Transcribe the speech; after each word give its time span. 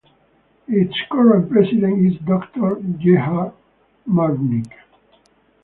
Its 0.67 0.95
current 1.11 1.47
president 1.51 2.03
is 2.07 2.19
Doctor 2.25 2.73
Gerhard 2.97 3.53
Malnic. 4.07 4.73